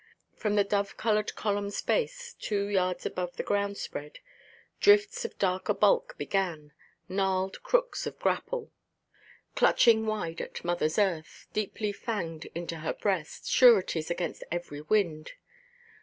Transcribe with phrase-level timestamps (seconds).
[0.35, 4.17] From the dove–coloured columnʼs base, two yards above the ground–spread,
[4.79, 6.73] drifts of darker bulk began,
[7.07, 8.71] gnarled crooks of grapple,
[9.53, 15.33] clutching wide at mother earth, deeply fanged into her breast, sureties against every wind.